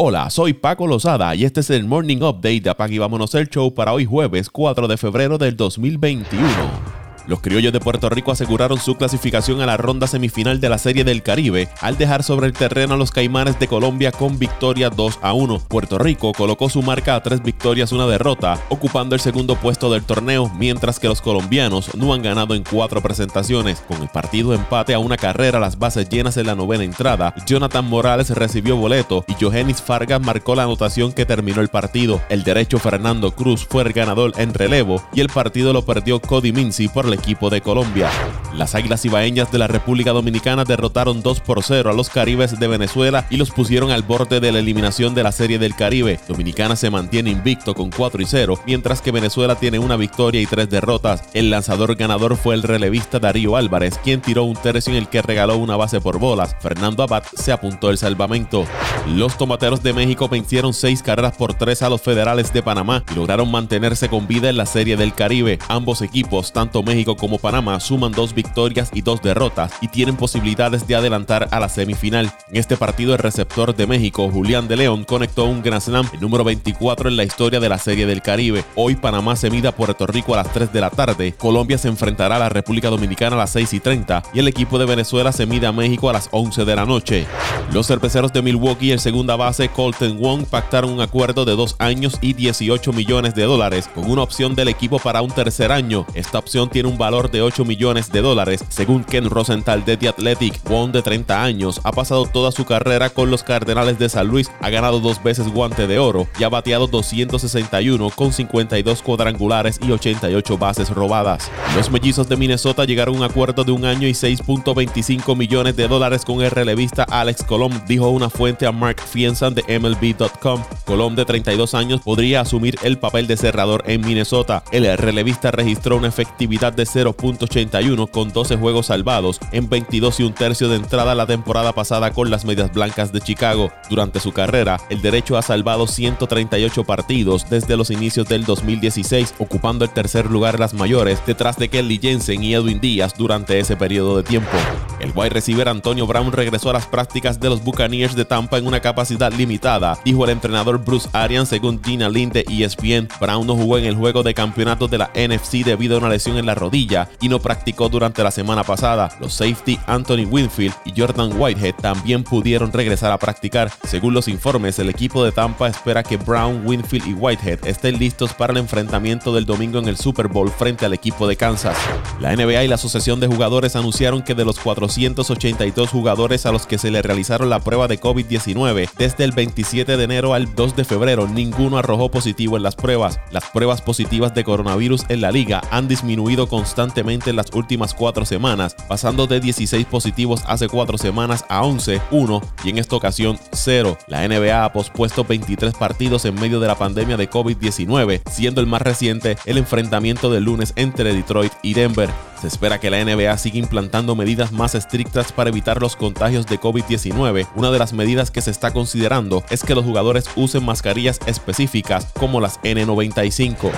[0.00, 3.48] Hola, soy Paco Lozada y este es el Morning Update de Apague y Vámonos el
[3.48, 6.97] Show para hoy jueves 4 de febrero del 2021.
[7.28, 11.04] Los criollos de Puerto Rico aseguraron su clasificación a la ronda semifinal de la Serie
[11.04, 15.18] del Caribe al dejar sobre el terreno a los Caimanes de Colombia con victoria 2
[15.20, 15.60] a 1.
[15.68, 20.04] Puerto Rico colocó su marca a tres victorias, una derrota, ocupando el segundo puesto del
[20.04, 23.82] torneo, mientras que los colombianos no han ganado en cuatro presentaciones.
[23.86, 27.84] Con el partido empate a una carrera, las bases llenas en la novena entrada, Jonathan
[27.84, 32.22] Morales recibió boleto y Johenis Fargas marcó la anotación que terminó el partido.
[32.30, 36.52] El derecho Fernando Cruz fue el ganador en relevo y el partido lo perdió Cody
[36.52, 38.10] Mincy por la equipo de Colombia.
[38.54, 42.68] Las Águilas Ibaeñas de la República Dominicana derrotaron 2 por 0 a los Caribes de
[42.68, 46.18] Venezuela y los pusieron al borde de la eliminación de la Serie del Caribe.
[46.26, 50.46] Dominicana se mantiene invicto con 4 y 0, mientras que Venezuela tiene una victoria y
[50.46, 51.22] tres derrotas.
[51.34, 55.22] El lanzador ganador fue el relevista Darío Álvarez, quien tiró un tercio en el que
[55.22, 56.56] regaló una base por bolas.
[56.60, 58.64] Fernando Abad se apuntó el salvamento.
[59.08, 63.14] Los tomateros de México vencieron 6 carreras por 3 a los federales de Panamá y
[63.14, 65.58] lograron mantenerse con vida en la Serie del Caribe.
[65.68, 70.86] Ambos equipos, tanto México como Panamá suman dos victorias y dos derrotas y tienen posibilidades
[70.86, 72.32] de adelantar a la semifinal.
[72.50, 76.20] En este partido el receptor de México, Julián de León, conectó un Grand Slam, el
[76.20, 78.64] número 24 en la historia de la Serie del Caribe.
[78.74, 81.88] Hoy Panamá se mida a Puerto Rico a las 3 de la tarde, Colombia se
[81.88, 85.32] enfrentará a la República Dominicana a las 6 y 30 y el equipo de Venezuela
[85.32, 87.26] se mide a México a las 11 de la noche.
[87.72, 91.76] Los cerveceros de Milwaukee y el segunda base Colton Wong pactaron un acuerdo de dos
[91.78, 96.06] años y 18 millones de dólares con una opción del equipo para un tercer año.
[96.14, 98.64] Esta opción tiene un valor de 8 millones de dólares.
[98.68, 103.10] Según Ken Rosenthal de The Athletic, Wong de 30 años ha pasado toda su carrera
[103.10, 106.48] con los Cardenales de San Luis, ha ganado dos veces guante de oro y ha
[106.48, 111.50] bateado 261 con 52 cuadrangulares y 88 bases robadas.
[111.76, 115.88] Los mellizos de Minnesota llegaron a un acuerdo de un año y 6.25 millones de
[115.88, 120.62] dólares con el relevista Alex Colom, dijo una fuente a Mark Fiensan de MLB.com.
[120.84, 124.62] Colom de 32 años podría asumir el papel de cerrador en Minnesota.
[124.72, 130.32] El relevista registró una efectividad de 0.81 con 12 juegos salvados en 22 y un
[130.32, 133.72] tercio de entrada la temporada pasada con las Medias Blancas de Chicago.
[133.90, 139.84] Durante su carrera, el derecho ha salvado 138 partidos desde los inicios del 2016, ocupando
[139.84, 144.16] el tercer lugar las mayores detrás de Kelly Jensen y Edwin Díaz durante ese periodo
[144.16, 144.56] de tiempo.
[145.00, 148.68] El wide receiver Antonio Brown regresó a las prácticas de los Buccaneers de Tampa en
[148.68, 153.08] una capacidad limitada, dijo el entrenador Bruce Arians según Gina Lynn de ESPN.
[153.20, 156.38] Brown no jugó en el juego de campeonato de la NFC debido a una lesión
[156.38, 159.10] en la rodilla y no practicó durante la semana pasada.
[159.20, 163.70] Los safety Anthony Winfield y Jordan Whitehead también pudieron regresar a practicar.
[163.84, 168.34] Según los informes, el equipo de Tampa espera que Brown, Winfield y Whitehead estén listos
[168.34, 171.76] para el enfrentamiento del domingo en el Super Bowl frente al equipo de Kansas.
[172.20, 176.66] La NBA y la Asociación de Jugadores anunciaron que de los 482 jugadores a los
[176.66, 180.76] que se le realizaron la prueba de COVID-19 desde el 27 de enero al 2
[180.76, 183.20] de febrero, ninguno arrojó positivo en las pruebas.
[183.30, 188.24] Las pruebas positivas de coronavirus en la liga han disminuido constantemente en las últimas cuatro
[188.26, 193.38] semanas, pasando de 16 positivos hace cuatro semanas a 11, 1 y en esta ocasión
[193.52, 193.96] 0.
[194.08, 198.66] La NBA ha pospuesto 23 partidos en medio de la pandemia de COVID-19, siendo el
[198.66, 202.10] más reciente el enfrentamiento del lunes entre Detroit y Denver.
[202.40, 206.58] Se espera que la NBA siga implantando medidas más estrictas para evitar los contagios de
[206.58, 207.48] COVID-19.
[207.54, 212.06] Una de las medidas que se está considerando es que los jugadores usen mascarillas específicas
[212.18, 213.70] como las N95.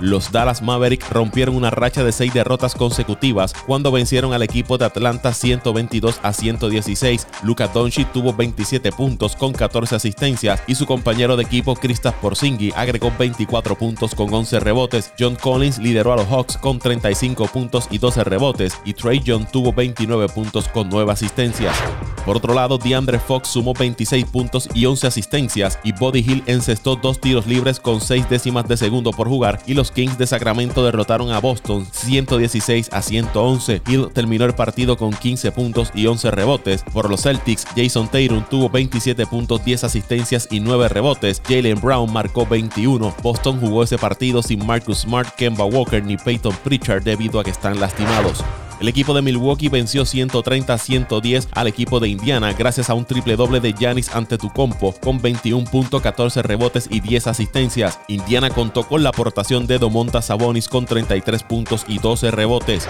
[0.00, 4.84] Los Dallas Mavericks rompieron una racha de seis derrotas consecutivas cuando vencieron al equipo de
[4.84, 7.26] Atlanta 122 a 116.
[7.42, 12.76] Luka Doncic tuvo 27 puntos con 14 asistencias y su compañero de equipo Kristaps Porzingis
[12.76, 15.12] agregó 24 puntos con 11 rebotes.
[15.18, 19.46] John Collins lideró a los Hawks con 35 puntos y 12 rebotes y Trey Young
[19.50, 21.76] tuvo 29 puntos con 9 asistencias.
[22.24, 26.94] Por otro lado, DeAndre Fox sumó 26 puntos y 11 asistencias y Body Hill encestó
[26.94, 30.84] dos tiros libres con 6 décimas de segundo por jugar y los Kings de Sacramento
[30.84, 33.82] derrotaron a Boston 116 a 111.
[33.86, 36.82] Hill terminó el partido con 15 puntos y 11 rebotes.
[36.92, 41.42] Por los Celtics, Jason Tatum tuvo 27 puntos, 10 asistencias y 9 rebotes.
[41.46, 43.14] Jalen Brown marcó 21.
[43.22, 47.50] Boston jugó ese partido sin Marcus Smart, Kemba Walker ni Peyton Pritchard debido a que
[47.50, 48.44] están lastimados.
[48.80, 53.58] El equipo de Milwaukee venció 130-110 al equipo de Indiana gracias a un triple doble
[53.58, 57.98] de Giannis Antetokounmpo con 21.14 rebotes y 10 asistencias.
[58.06, 62.88] Indiana contó con la aportación de Domonta Sabonis con 33 puntos y 12 rebotes.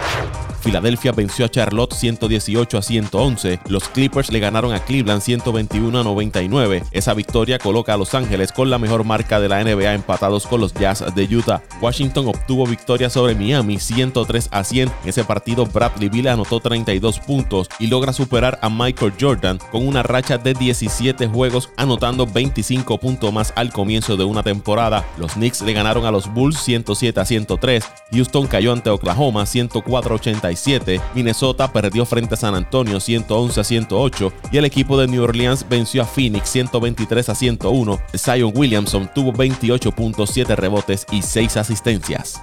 [0.61, 3.61] Filadelfia venció a Charlotte 118 a 111.
[3.69, 6.83] Los Clippers le ganaron a Cleveland 121 a 99.
[6.91, 10.61] Esa victoria coloca a Los Ángeles con la mejor marca de la NBA empatados con
[10.61, 11.63] los Jazz de Utah.
[11.81, 14.89] Washington obtuvo victoria sobre Miami 103 a 100.
[14.89, 19.87] En ese partido Bradley Bill anotó 32 puntos y logra superar a Michael Jordan con
[19.87, 25.05] una racha de 17 juegos anotando 25 puntos más al comienzo de una temporada.
[25.19, 30.11] Los Knicks le ganaron a los Bulls 107 a 103, Houston cayó ante Oklahoma 104
[30.11, 35.07] a 87, Minnesota perdió frente a San Antonio 111 a 108 y el equipo de
[35.07, 38.01] New Orleans venció a Phoenix 123 a 101.
[38.17, 42.41] Zion Williamson tuvo 28 puntos, 7 rebotes y 6 asistencias.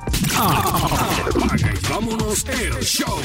[1.96, 3.22] Vámonos el show.